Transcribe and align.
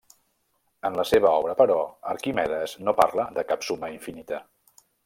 En 0.89 0.97
la 0.99 1.05
seva 1.09 1.33
obra 1.41 1.55
però, 1.61 1.77
Arquimedes 2.15 2.75
no 2.89 2.99
parla 3.05 3.31
de 3.39 3.47
cap 3.53 3.71
suma 3.71 3.97
infinita. 3.99 4.43